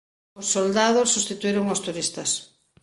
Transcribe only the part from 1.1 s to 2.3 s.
substituíron aos turistas.